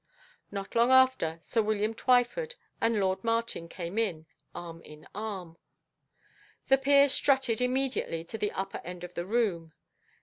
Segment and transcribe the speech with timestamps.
[0.49, 5.59] Not long after, sir William Twyford and lord Martin came in, arm in arm.
[6.69, 9.73] The peer strutted immediately to the upper end of the room.